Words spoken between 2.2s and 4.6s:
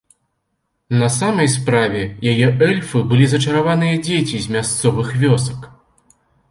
яе эльфы былі зачараваныя дзеці з